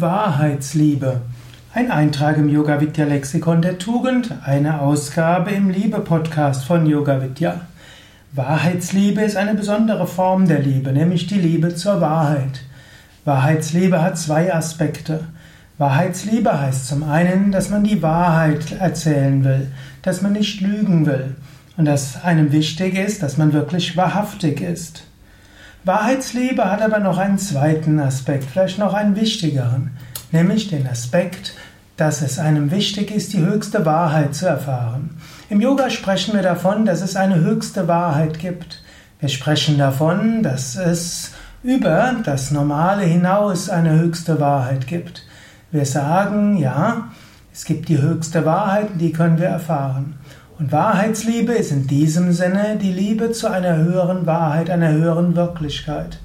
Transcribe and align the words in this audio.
Wahrheitsliebe. 0.00 1.22
Ein 1.74 1.90
Eintrag 1.90 2.36
im 2.36 2.48
Yoga 2.48 2.80
Vidya 2.80 3.04
Lexikon 3.04 3.62
der 3.62 3.78
Tugend, 3.78 4.32
eine 4.44 4.80
Ausgabe 4.80 5.50
im 5.50 5.70
Liebe 5.70 5.98
Podcast 5.98 6.64
von 6.64 6.86
Yoga 6.86 7.20
Vidya. 7.20 7.62
Wahrheitsliebe 8.30 9.22
ist 9.22 9.36
eine 9.36 9.54
besondere 9.54 10.06
Form 10.06 10.46
der 10.46 10.60
Liebe, 10.60 10.92
nämlich 10.92 11.26
die 11.26 11.40
Liebe 11.40 11.74
zur 11.74 12.00
Wahrheit. 12.00 12.60
Wahrheitsliebe 13.24 14.00
hat 14.00 14.16
zwei 14.16 14.54
Aspekte. 14.54 15.24
Wahrheitsliebe 15.78 16.60
heißt 16.60 16.86
zum 16.86 17.02
einen, 17.02 17.50
dass 17.50 17.68
man 17.68 17.82
die 17.82 18.00
Wahrheit 18.00 18.70
erzählen 18.78 19.42
will, 19.42 19.72
dass 20.02 20.22
man 20.22 20.34
nicht 20.34 20.60
lügen 20.60 21.06
will 21.06 21.34
und 21.76 21.86
dass 21.86 22.22
einem 22.22 22.52
wichtig 22.52 22.96
ist, 22.96 23.24
dass 23.24 23.36
man 23.36 23.52
wirklich 23.52 23.96
wahrhaftig 23.96 24.60
ist. 24.60 25.02
Wahrheitsliebe 25.84 26.70
hat 26.70 26.82
aber 26.82 26.98
noch 26.98 27.18
einen 27.18 27.38
zweiten 27.38 28.00
Aspekt, 28.00 28.44
vielleicht 28.44 28.78
noch 28.78 28.94
einen 28.94 29.16
wichtigeren, 29.16 29.92
nämlich 30.32 30.68
den 30.68 30.86
Aspekt, 30.86 31.54
dass 31.96 32.22
es 32.22 32.38
einem 32.38 32.70
wichtig 32.70 33.10
ist, 33.10 33.32
die 33.32 33.40
höchste 33.40 33.84
Wahrheit 33.84 34.34
zu 34.34 34.46
erfahren. 34.46 35.10
Im 35.50 35.60
Yoga 35.60 35.90
sprechen 35.90 36.34
wir 36.34 36.42
davon, 36.42 36.84
dass 36.84 37.00
es 37.00 37.16
eine 37.16 37.40
höchste 37.40 37.88
Wahrheit 37.88 38.38
gibt. 38.38 38.82
Wir 39.20 39.28
sprechen 39.28 39.78
davon, 39.78 40.42
dass 40.42 40.76
es 40.76 41.32
über 41.62 42.14
das 42.24 42.50
Normale 42.50 43.02
hinaus 43.02 43.68
eine 43.68 43.98
höchste 43.98 44.40
Wahrheit 44.40 44.86
gibt. 44.86 45.24
Wir 45.70 45.84
sagen, 45.86 46.56
ja, 46.56 47.08
es 47.52 47.64
gibt 47.64 47.88
die 47.88 48.00
höchste 48.00 48.44
Wahrheit, 48.44 48.88
die 49.00 49.12
können 49.12 49.38
wir 49.38 49.48
erfahren. 49.48 50.14
Und 50.58 50.72
Wahrheitsliebe 50.72 51.52
ist 51.52 51.70
in 51.70 51.86
diesem 51.86 52.32
Sinne 52.32 52.78
die 52.82 52.92
Liebe 52.92 53.30
zu 53.30 53.48
einer 53.48 53.76
höheren 53.76 54.26
Wahrheit, 54.26 54.70
einer 54.70 54.90
höheren 54.90 55.36
Wirklichkeit. 55.36 56.18